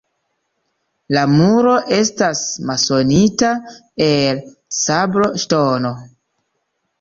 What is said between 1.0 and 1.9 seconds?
La muro